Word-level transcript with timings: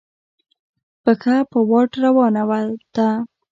پښه 1.03 1.35
په 1.51 1.59
واټ 1.69 1.91
روانه 2.03 2.43
ده. 2.95 3.09